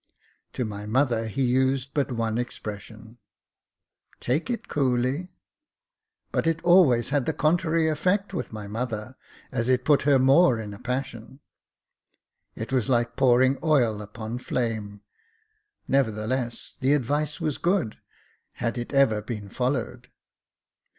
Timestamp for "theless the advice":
16.11-17.39